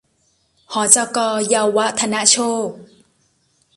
[0.73, 1.17] หจก.
[1.49, 2.67] เยาวธนโชค